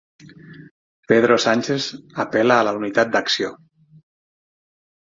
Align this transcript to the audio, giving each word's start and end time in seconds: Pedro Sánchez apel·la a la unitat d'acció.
Pedro 1.11 1.37
Sánchez 1.45 1.85
apel·la 2.27 2.59
a 2.61 2.65
la 2.71 2.75
unitat 2.81 3.17
d'acció. 3.19 3.55